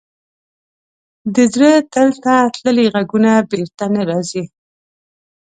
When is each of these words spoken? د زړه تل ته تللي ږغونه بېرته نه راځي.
د 1.33 1.37
زړه 1.53 1.71
تل 1.93 2.09
ته 2.23 2.35
تللي 2.55 2.85
ږغونه 2.95 3.31
بېرته 3.49 3.85
نه 3.93 4.01
راځي. 4.09 4.43